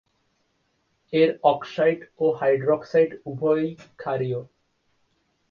এর 1.13 1.29
অক্সাইড 1.43 1.99
ও 2.17 2.25
হাইড্রক্সাইড 2.39 3.11
উভয়ই 3.25 3.69
ক্ষারীয়। 3.99 4.39